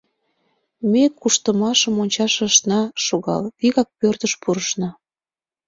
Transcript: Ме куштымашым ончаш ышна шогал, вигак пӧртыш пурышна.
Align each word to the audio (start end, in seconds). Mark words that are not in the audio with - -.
Ме 0.91 1.03
куштымашым 1.19 1.95
ончаш 2.03 2.35
ышна 2.47 2.81
шогал, 3.05 3.43
вигак 3.59 3.89
пӧртыш 3.99 4.33
пурышна. 4.41 4.89